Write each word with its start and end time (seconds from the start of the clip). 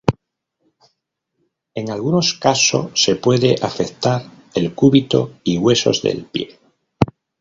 En 1.75 1.91
algunos 1.91 2.33
caso 2.33 2.89
se 2.95 3.17
puede 3.17 3.57
afectar 3.61 4.23
el 4.55 4.73
cúbito 4.73 5.33
y 5.43 5.59
huesos 5.59 6.01
del 6.01 6.25
pie. 6.25 6.59